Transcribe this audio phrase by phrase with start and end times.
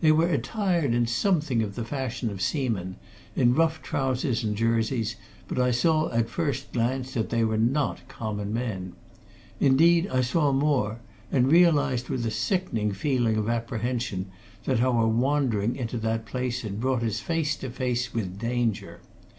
[0.00, 2.96] They were attired in something of the fashion of seamen,
[3.34, 5.16] in rough trousers and jerseys,
[5.48, 8.94] but I saw at first glance that they were not common men.
[9.60, 11.00] Indeed, I saw more,
[11.30, 14.30] and realized with a sickening feeling of apprehension
[14.64, 19.00] that our wandering into that place had brought us face to face with danger.